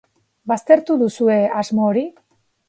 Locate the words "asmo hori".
1.61-2.05